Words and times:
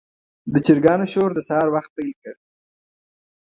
د 0.53 0.55
چرګانو 0.65 1.05
شور 1.11 1.29
د 1.35 1.39
سهار 1.47 1.67
وخت 1.75 1.89
پیل 1.95 2.11
کړ. 2.21 2.35